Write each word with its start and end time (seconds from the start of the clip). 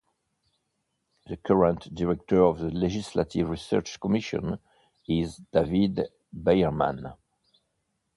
The 1.27 1.37
current 1.37 1.93
Director 1.93 2.41
of 2.43 2.57
the 2.57 2.71
Legislative 2.71 3.47
Research 3.51 3.99
Commission 3.99 4.57
is 5.07 5.39
David 5.53 6.07
Byerman. 6.35 7.15